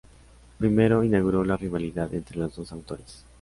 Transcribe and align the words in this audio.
Primero, 0.57 1.03
inauguró 1.03 1.45
la 1.45 1.57
rivalidad 1.57 2.11
entre 2.15 2.37
los 2.39 2.55
dos 2.55 2.71
autores. 2.71 3.23